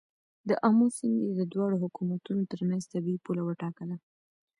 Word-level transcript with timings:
د 0.47 0.49
آمو 0.67 0.87
سیند 0.97 1.17
یې 1.25 1.31
د 1.39 1.41
دواړو 1.53 1.81
حکومتونو 1.83 2.41
تر 2.51 2.59
منځ 2.69 2.83
طبیعي 2.93 3.19
پوله 3.25 3.41
وټاکه. 3.45 3.85